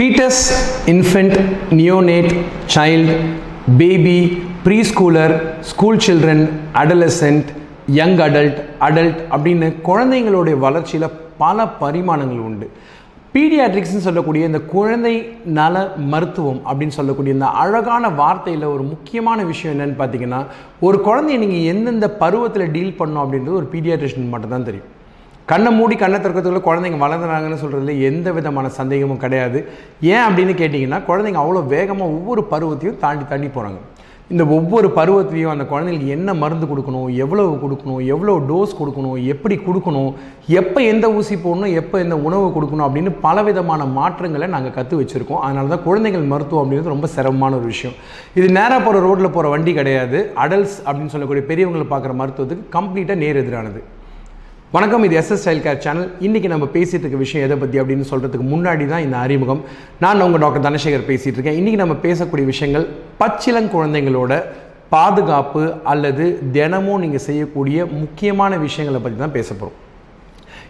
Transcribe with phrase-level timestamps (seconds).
[0.00, 0.44] Foetus
[0.86, 1.34] infant
[1.70, 2.30] neonate
[2.74, 3.14] child
[3.78, 4.14] baby
[4.66, 6.44] preschooler school children
[6.82, 7.48] adolescent
[7.98, 11.06] young adult adult அப்படின்னு குழந்தைங்களுடைய வளர்ச்சியில்
[11.38, 12.68] பல பரிமாணங்கள் உண்டு.
[13.34, 15.14] பீடியாட்ரிக்ஸ்னு சொல்லக்கூடிய இந்த குழந்தை
[15.58, 20.40] நல மருத்துவம் அப்படின்னு சொல்லக்கூடிய இந்த அழகான வார்த்தையில் ஒரு முக்கியமான விஷயம் என்னன்னு பார்த்தீங்கன்னா
[20.80, 24.88] ஒரு குழந்தைய நீங்கள் எந்தெந்த பருவத்தில் டீல் பண்ணோம் அப்படின்றது ஒரு பீடியாட்ரிஷன் மட்டும் தான் தெரியும்.
[25.50, 29.58] கண்ணை மூடி கண்ணை திறக்கிறதுக்குள்ள குழந்தைங்க வளர்ந்துறாங்கன்னு சொல்கிறதுல எந்த விதமான சந்தேகமும் கிடையாது.
[30.12, 33.80] ஏன் அப்படின்னு கேட்டிங்கன்னா குழந்தைங்க அவ்வளோ வேகமாக ஒவ்வொரு பருவத்தையும் தாண்டி தாண்டி போகிறாங்க
[34.32, 40.10] இந்த ஒவ்வொரு பருவத்திலையும் அந்த குழந்தைங்களுக்கு என்ன மருந்து கொடுக்கணும் எவ்வளவு கொடுக்கணும் எவ்வளோ டோஸ் கொடுக்கணும் எப்படி கொடுக்கணும்
[40.60, 45.42] எப்போ எந்த ஊசி போடணும் எப்போ எந்த உணவு கொடுக்கணும் அப்படின்னு பலவிதமான மாற்றங்களை நாங்கள் கற்று வச்சுருக்கோம்.
[45.46, 47.96] அதனால தான் குழந்தைகள் மருத்துவம் அப்படின்றது ரொம்ப சிரமமான ஒரு விஷயம்.
[48.40, 50.20] இது நேராக போகிற ரோட்டில் போகிற வண்டி கிடையாது.
[50.44, 53.82] அடல்ட்ஸ் அப்படின்னு சொல்லக்கூடிய பெரியவங்களை பார்க்குற மருத்துவத்துக்கு கம்ப்ளீட்டாக நேர் எதிரானது.
[54.74, 58.44] வணக்கம் இது எஸ்எஸ் ஸ்டைல் கேர் சேனல் இன்றைக்கி நம்ம பேசிகிட்டு இருக்க விஷயம் எதை பற்றி அப்படின்னு சொல்கிறதுக்கு
[58.52, 59.62] முன்னாடி தான் இந்த அறிமுகம்.
[60.04, 61.58] நான் உங்கள் டாக்டர் தனசேகர் பேசிகிட்டு இருக்கேன்.
[61.60, 62.86] இன்றைக்கி நம்ம பேசக்கூடிய விஷயங்கள்
[63.22, 64.32] பச்சிலங்குழந்தைங்களோட
[64.94, 66.26] பாதுகாப்பு அல்லது
[66.58, 69.76] தினமும் நீங்கள் செய்யக்கூடிய முக்கியமான விஷயங்களை பற்றி தான் பேச போகிறோம்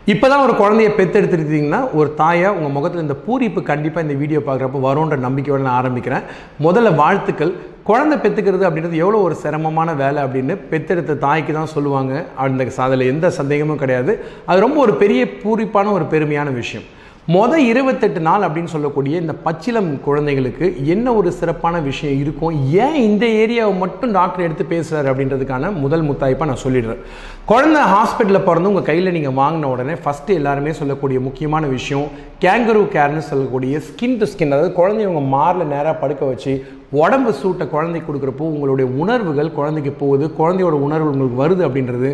[0.09, 4.81] இப்போ தான் ஒரு குழந்தைய பெற்றெடுத்துருக்கீங்கன்னா ஒரு தாயை உங்கள் முகத்தில் இந்த பூரிப்பு கண்டிப்பாக இந்த வீடியோ பார்க்குறப்ப
[4.87, 6.25] வரும்ன்ற நம்பிக்கையோடு நான் ஆரம்பிக்கிறேன்.
[6.67, 7.53] முதல்ல வாழ்த்துக்கள்.
[7.89, 12.15] குழந்தை பெற்றுக்கிறது அப்படின்றது எவ்வளோ ஒரு சிரமமான வேலை அப்படின்னு பெத்தெடுத்த தாய்க்கு தான் சொல்லுவாங்க.
[12.45, 14.15] அந்த அதில் எந்த சந்தேகமும் கிடையாது.
[14.47, 16.87] அது ரொம்ப ஒரு பெரிய பூரிப்பான ஒரு பெருமையான விஷயம்.
[17.35, 22.55] மொதல் இருபத்தெட்டு நாள் அப்படின்னு சொல்லக்கூடிய இந்த பச்சிலம் குழந்தைகளுக்கு என்ன ஒரு சிறப்பான விஷயம் இருக்கும்?
[22.85, 27.03] ஏன் இந்த ஏரியாவை மட்டும் டாக்டர் எடுத்து பேசுகிறார் அப்படின்றதுக்கான முதல் முத்தாய்ப்பாக நான் சொல்லிடுறேன்.
[27.51, 32.09] குழந்தை ஹாஸ்பிட்டலில் பிறந்து உங்கள் கையில் நீங்கள் வாங்கின உடனே ஃபஸ்ட்டு எல்லாருமே சொல்லக்கூடிய முக்கியமான விஷயம்
[32.45, 36.55] கேங்கரூ கேர்னு சொல்லக்கூடிய ஸ்கின் டு ஸ்கின் அதாவது குழந்தைய உங்கள் மாரில் நேராக படுக்க வச்சு
[36.99, 42.09] உடம்பு சூட்டை குழந்தைக்கு கொடுக்குறப்போ உங்களுடைய உணர்வுகள் குழந்தைக்கு போகுது குழந்தையோட உணர்வு உங்களுக்கு வருது அப்படின்றது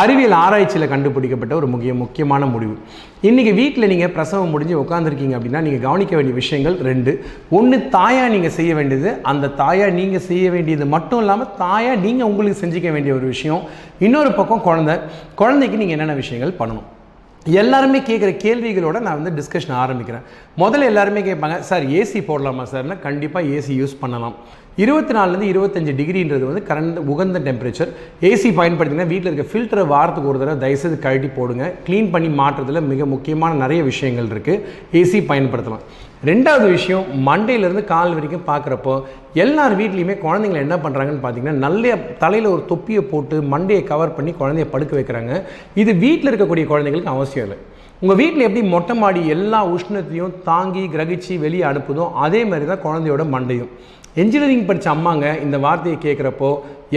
[0.00, 2.74] அறிவியல் ஆராய்ச்சியில் கண்டுபிடிக்கப்பட்ட ஒரு முக்கிய முக்கியமான முடிவு.
[3.28, 7.14] இன்றைக்கி வீட்டில் நீங்கள் பிரசவம் முடிஞ்சு உட்காந்துருக்கீங்க அப்படின்னா நீங்கள் கவனிக்க வேண்டிய விஷயங்கள் ரெண்டு.
[7.60, 12.62] ஒன்று தாயாக நீங்கள் செய்ய வேண்டியது அந்த தாயாக நீங்கள் செய்ய வேண்டியது மட்டும் இல்லாமல் தாயாக நீங்கள் உங்களுக்கு
[12.62, 13.64] செஞ்சுக்க வேண்டிய ஒரு விஷயம்.
[14.08, 14.96] இன்னொரு பக்கம் குழந்தை
[15.42, 16.88] குழந்தைக்கு நீங்கள் என்னென்ன விஷயங்கள் பண்ணணும்?
[17.44, 20.22] எல்லாருமே கேட்குற கேள்விகளோட நான் வந்து டிஸ்கஷன் ஆரம்பிக்கிறேன்.
[20.58, 22.98] முதல்ல எல்லாருமே கேட்பாங்க சார் ஏசி போடலாமா சார்னா?
[22.98, 24.34] கண்டிப்பாக ஏசி யூஸ் பண்ணலாம்.
[24.82, 27.90] இருபத்தி நாலுலேருந்து இருபத்தஞ்சு டிகிரின்றது வந்து கரண்ட் உகந்த டெம்பரேச்சர்
[28.28, 31.64] ஏசி பயன்படுத்திங்கன்னா வீட்டில் இருக்க ஃபில்டரை வாரத்துக்கு ஒரு தடவை தயவுசெய்து கழட்டி போடுங்க.
[31.86, 34.62] க்ளீன் பண்ணி மாற்றுறதுல மிக முக்கியமான நிறைய விஷயங்கள் இருக்குது
[35.00, 35.82] ஏசி பயன்படுத்தலாம்.
[36.28, 38.94] ரெண்டாவது விஷயம் மண்டையிலேருந்து கால் வரைக்கும் பார்க்குறப்போ
[39.46, 44.68] எல்லார் வீட்லேயுமே குழந்தைங்களை என்ன பண்ணுறாங்கன்னு பார்த்தீங்கன்னா நல்ல தலையில் ஒரு தொப்பியை போட்டு மண்டையை கவர் பண்ணி குழந்தைய
[44.76, 45.34] படுக்க வைக்கிறாங்க.
[45.82, 47.58] இது வீட்டில் இருக்கக்கூடிய குழந்தைங்களுக்கு அவசியம் இல்லை.
[48.02, 53.22] உங்கள் வீட்டில் எப்படி மொட்டை மாடி எல்லா உஷ்ணத்தையும் தாங்கி கிரகிச்சு வெளியே அனுப்புதோ அதே மாதிரி தான் குழந்தையோட
[53.36, 53.70] மண்டையும்.
[54.22, 56.50] இன்ஜினியரிங் படித்த அம்மாங்க இந்த வார்த்தையை கேட்குறப்போ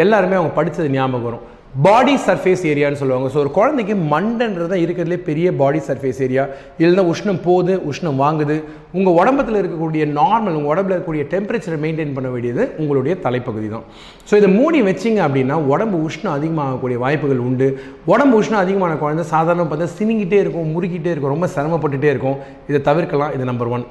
[0.03, 1.45] எல்லாருமே அவங்க படித்தது ஞாபகம் வரும்.
[1.85, 3.27] பாடி சர்ஃபேஸ் ஏரியான்னு சொல்லுவாங்க.
[3.33, 6.43] ஸோ ஒரு குழந்தைக்கு மண்டன்றது தான் இருக்கிறதுலே பெரிய பாடி சர்ஃபேஸ் ஏரியா
[6.81, 8.55] இல்லைன்னா உஷ்ணம் போகுது உஷ்ணம் வாங்குது.
[8.97, 13.85] உங்கள் உடம்பத்தில் இருக்கக்கூடிய நார்மல் உங்கள் உடம்புல இருக்கக்கூடிய டெம்பரேச்சரை மெயின்டைன் பண்ண வேண்டியது உங்களுடைய தலைப்பகுதி தான்
[14.31, 17.69] ஸோ இதை மூடி வச்சிங்க அப்படின்னா உடம்பு உஷ்ணம் அதிகமாகக்கூடிய வாய்ப்புகள் உண்டு.
[18.13, 22.37] உடம்பு உஷ்ணம் அதிகமான குழந்தை சாதாரண பார்த்தா சினிங்கிட்டே இருக்கும் முறுக்கிட்டே இருக்கும் ரொம்ப சிரமப்பட்டுட்டே இருக்கும்.
[22.71, 23.33] இதை தவிர்க்கலாம்.
[23.37, 23.87] இது நம்பர் ஒன்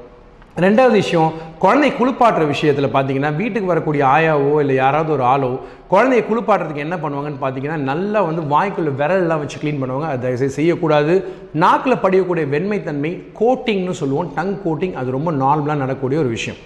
[0.56, 5.50] ரெண்டாவது விஷயம் குழந்தை குளிப்பாட்டுற விஷயத்தில் பார்த்தீங்கன்னா வீட்டுக்கு வரக்கூடிய ஆயாவோ இல்லை யாராவது ஒரு ஆளோ
[5.91, 10.06] குழந்தைய குளிப்பாட்டுறதுக்கு என்ன பண்ணுவாங்கன்னு பார்த்தீங்கன்னா நல்லா வந்து வாய்க்குள்ள விரல்லாம் வச்சு க்ளீன் பண்ணுவாங்க.
[10.10, 11.15] அதை தயவுசெய்து செய்யக்கூடாது.
[11.53, 14.33] நாக்கில் படியக்கூடிய வெண்மைத்தன்மை கோட்டிங்னு சொல்லுவோம்.
[14.34, 16.59] டங் கோட்டிங் அது ரொம்ப நார்மலாக நடக்கக்கூடிய ஒரு விஷயம்.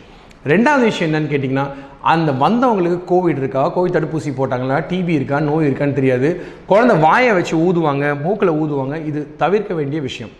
[0.46, 1.66] ரெண்டாவது விஷயம் என்னன்னு கேட்டிங்கன்னா
[2.00, 3.64] அந்த வந்தவங்களுக்கு கோவிட் இருக்கா?
[3.76, 4.78] கோவிட் தடுப்பூசி போட்டாங்களா?
[4.90, 5.40] டிபி இருக்கா?
[5.40, 6.44] நோய் இருக்கான்னு தெரியாது.
[6.66, 9.06] குழந்தை வாயை வச்சு ஊதுவாங்க மூக்கில் ஊதுவாங்க.
[9.06, 10.32] இது தவிர்க்க வேண்டிய விஷயம்.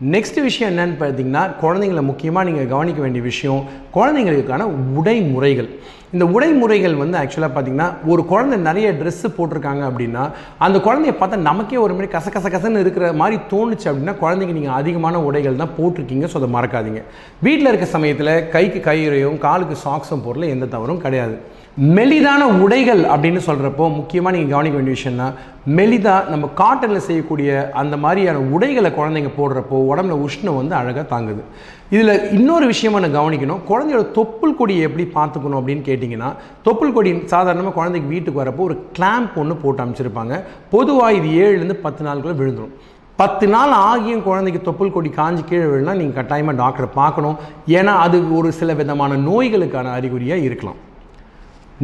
[0.00, 3.60] நெக்ஸ்ட் விஷயம் என்னன்னு பார்த்தீங்கன்னா குழந்தைங்கள முக்கியமாக நீங்கள் கவனிக்க வேண்டிய விஷயம்
[3.94, 4.62] குழந்தைங்களுக்கான
[4.98, 5.68] உடை முறைகள்
[6.12, 10.24] இந்த உடை முறைகள் வந்து ஆக்சுவலாக பார்த்தீங்கன்னா ஒரு குழந்தை நிறைய ட்ரெஸ்ஸு போட்டிருக்காங்க அப்படின்னா
[10.58, 14.78] அந்த குழந்தைய பார்த்தா நமக்கே ஒரு மாதிரி கச கச கசன்னு இருக்கிற மாதிரி தோணுச்சு அப்படின்னா குழந்தைங்க நீங்கள்
[14.80, 17.02] அதிகமான உடைகள் தான் போட்டிருக்கீங்க ஸோ அதை மறக்காதீங்க.
[17.40, 21.36] வீட்டில் இருக்க சமயத்தில் கைக்கு கையுறையும் காலுக்கு சாக்ஸும் போடல எந்த தவறும் கிடையாது.
[21.78, 25.26] மெலிதான உடைகள் அப்படின்னு சொல்கிறப்போ முக்கியமாக நீங்கள் கவனிக்க வேண்டிய விஷயம்னா
[25.76, 31.42] மெலிதாக நம்ம காட்டனில் செய்யக்கூடிய அந்த மாதிரியான உடைகளை குழந்தைங்க போடுறப்போ உடம்புல உஷ்ணம் வந்து அழகாக தாங்குது.
[31.94, 33.64] இதில் இன்னொரு விஷயமா நான் கவனிக்கணும்.
[33.70, 36.30] குழந்தையோட தொப்புள் கொடியை எப்படி பார்த்துக்கணும் அப்படின்னு கேட்டிங்கன்னா
[36.68, 40.40] தொப்புள் கொடி சாதாரணமாக குழந்தைக்கு வீட்டுக்கு வரப்போ ஒரு கிளாம்ப் ஒன்று போட்டு அமைச்சிருப்பாங்க.
[40.76, 42.74] பொதுவாக இது ஏழுலேருந்து பத்து நாளுக்குள்ளே விழுந்துடும்
[43.18, 47.38] பத்து நாள் ஆகியும் குழந்தைக்கு தொப்புள் கொடி காஞ்சி கீழே விழுனா நீங்கள் கட்டாயமாக டாக்டரை பார்க்கணும்.
[47.78, 50.80] ஏன்னா அது ஒரு சில விதமான நோய்களுக்கான அறிகுறியாக இருக்கலாம்.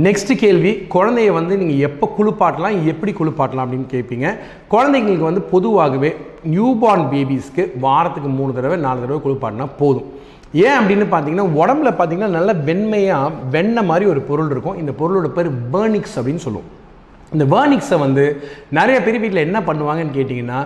[0.05, 4.27] நெக்ஸ்ட் கேள்வி குழந்தைய வந்து நீங்கள் எப்போ குளிப்பாட்டலாம் எப்படி குளிப்பாட்டலாம் அப்படின்னு கேட்பீங்க
[4.75, 6.11] குழந்தைங்களுக்கு வந்து பொதுவாகவே
[6.55, 10.07] நியூபார்ன் பேபிஸ்க்கு வாரத்துக்கு மூணு தடவை நாலு தடவை குளிப்பாட்டினா போதும்.
[10.67, 14.79] ஏன் அப்படின்னு பார்த்தீங்கன்னா உடம்புல பார்த்தீங்கன்னா நல்ல வெண்மையாக வெண்ணெய் மாதிரி ஒரு பொருள் இருக்கும்.
[14.83, 16.71] இந்த பொருளோட பேர் பேர்னிக்ஸ் அப்படின்னு சொல்லுவோம்.
[17.35, 18.25] இந்த வேர்னிக்ஸை வந்து
[18.79, 20.61] நிறைய பேர் வீட்டில் என்ன பண்ணுவாங்கன்னு கேட்டிங்கன்னா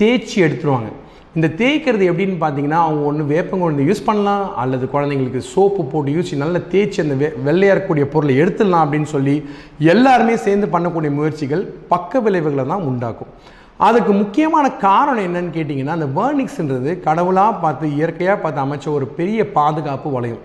[0.00, 0.90] தேய்ச்சி எடுத்துருவாங்க.
[1.38, 6.60] இந்த தேய்க்கிறது எப்படின்னு பார்த்தீங்கன்னா அவங்க ஒன்று வேப்பங்குழந்தை யூஸ் பண்ணலாம் அல்லது குழந்தைங்களுக்கு சோப்பு போட்டு யூஸ் நல்லா
[6.72, 9.34] தேய்ச்சி அந்த வெ வெள்ளையாக இருக்கக்கூடிய பொருளை எடுத்துடலாம் அப்படின்னு சொல்லி
[9.92, 11.62] எல்லாருமே சேர்ந்து பண்ணக்கூடிய முயற்சிகள்
[11.92, 13.30] பக்க விளைவுகளை தான் உண்டாக்கும்.
[13.88, 20.10] அதுக்கு முக்கியமான காரணம் என்னன்னு கேட்டிங்கன்னா அந்த வேர்னிக்ஸ்ன்றது கடவுளாக பார்த்து இயற்கையாக பார்த்து அமைச்ச ஒரு பெரிய பாதுகாப்பு
[20.16, 20.42] வளையம்.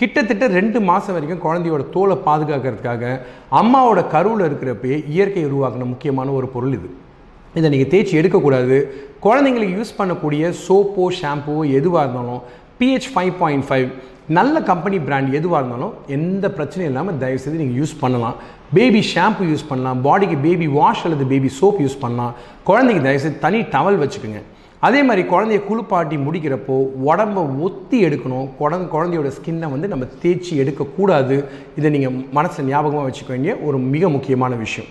[0.00, 3.14] கிட்டத்தட்ட ரெண்டு மாதம் வரைக்கும் குழந்தையோட தோலை பாதுகாக்கிறதுக்காக
[3.62, 6.90] அம்மாவோட கருவில் இருக்கிறப்பயே இயற்கை உருவாக்கின முக்கியமான ஒரு பொருள் இது.
[7.58, 8.78] இதை நீங்கள் தேய்ச்சி எடுக்கக்கூடாது.
[9.26, 12.42] குழந்தைங்களுக்கு யூஸ் பண்ணக்கூடிய சோப்போ ஷாம்புவோ எதுவாக இருந்தாலும்
[12.80, 13.88] P H five point five
[14.36, 18.36] நல்ல கம்பெனி பிராண்ட் எதுவாக இருந்தாலும் எந்த பிரச்சனையும் இல்லாமல் தயவுசெய்து நீங்கள் யூஸ் பண்ணலாம்.
[18.76, 19.98] பேபி ஷாம்பு யூஸ் பண்ணலாம்.
[20.06, 22.32] பாடிக்கு பேபி வாஷ் அல்லது பேபி சோப் யூஸ் பண்ணலாம்.
[22.68, 24.42] குழந்தைக்கு தயவுசெய்து தனி டவல் வச்சுக்கோங்க.
[24.86, 26.74] அதே மாதிரி குழந்தைய குளிப்பாட்டி முடிக்கிறப்போ
[27.10, 28.48] உடம்ப ஒத்தி எடுக்கணும்.
[28.60, 31.36] குழந்தை குழந்தையோட ஸ்கின்னை வந்து நம்ம தேய்ச்சி எடுக்கக்கூடாது.
[31.78, 34.90] இதை நீங்கள் மனசில் ஞாபகமாக வச்சுக்க வேண்டிய ஒரு மிக முக்கியமான விஷயம்.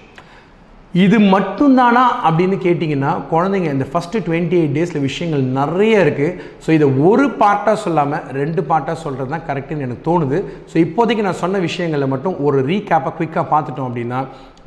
[1.02, 6.88] இது மட்டும்தானா அப்படின்னு கேட்டிங்கன்னா குழந்தைங்க இந்த ஃபஸ்ட்டு டுவெண்ட்டி எயிட் டேஸில் விஷயங்கள் நிறைய இருக்குது ஸோ இதை
[7.10, 10.40] ஒரு பார்ட்டாக சொல்லாமல் ரெண்டு பார்ட்டாக சொல்கிறது தான் கரெக்டுன்னு எனக்கு தோணுது.
[10.72, 14.20] ஸோ இப்போதைக்கு நான் சொன்ன விஷயங்களில் மட்டும் ஒரு ரீகேப்பை குயிக்காக பார்த்துட்டோம் அப்படின்னா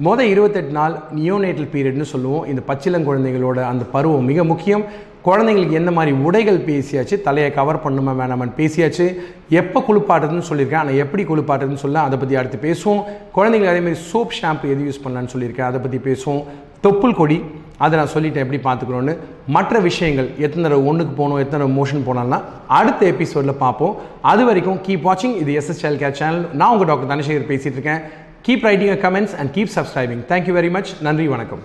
[0.07, 2.47] மொதல் இருபத்தெட்டு நாள் நியோனேட்டல் பீரியட்னு சொல்லுவோம்.
[2.53, 4.85] இந்த பச்சிளங்குழந்தைகளோட அந்த பருவம் மிக முக்கியம்.
[5.27, 9.07] குழந்தைங்களுக்கு எந்த மாதிரி உடைகள் பேசியாச்சு தலையை கவர் பண்ணுமா வேணாமான்னு பேசியாச்சு
[9.61, 13.03] எப்போ குளிப்பாட்டுறதுன்னு சொல்லியிருக்கேன் ஆனால் எப்படி குளிப்பாட்டுறதுன்னு சொல்ல அதை பற்றி அடுத்து பேசுவோம்.
[13.37, 16.43] குழந்தைங்களுக்கு அதே மாதிரி சோப் ஷாம்பு எது யூஸ் பண்ணலான்னு சொல்லியிருக்கேன் அதை பற்றி பேசுவோம்.
[16.85, 17.39] தொப்புள் கொடி
[17.85, 19.15] அதை நான் சொல்லிட்டேன் எப்படி பார்த்துக்கணும்னு.
[19.57, 22.39] மற்ற விஷயங்கள் எத்தனை தடவை ஒன்றுக்கு போகணும் எத்தனை தடவை மோஷன் போனால்னா
[22.79, 23.97] அடுத்த எபிசோடில் பார்ப்போம்.
[24.33, 28.03] அது வரைக்கும் கீப் வாட்சிங் இது எஸ்எஸ்எல் கேர் சேனல் நான் உங்கள் டாக்டர் தனசேகர் பேசிகிட்டு இருக்கேன்.
[28.49, 31.65] Keep writing comments and keep subscribing thank you very much நன்றி வணக்கம்.